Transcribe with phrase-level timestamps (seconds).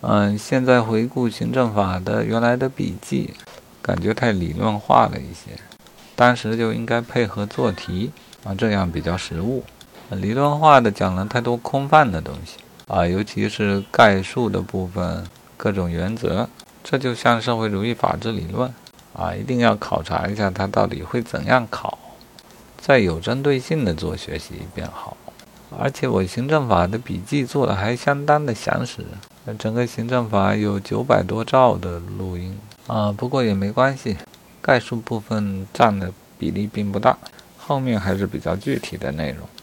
[0.00, 3.34] 嗯，现在回顾行政法的原来的笔记，
[3.82, 5.60] 感觉太理论化了一些。
[6.14, 8.12] 当时就应该配合做题
[8.44, 9.64] 啊，这样比较实务。
[10.10, 15.26] 理论化的讲了太多空泛的东西啊，尤其是概述的部分，
[15.56, 16.48] 各种原则，
[16.84, 18.72] 这就像社会主义法治理论
[19.14, 21.98] 啊，一定要考察一下它到底会怎样考，
[22.80, 25.16] 再有针对性的做学习便好。
[25.76, 29.04] 而且我行政法的笔记做的还相当的详实。
[29.54, 34.16] 整个行政法有九百多兆的录音啊，不过也没关系，
[34.60, 37.16] 概述部分占的比例并不大，
[37.56, 39.48] 后面还是比较具体的内容。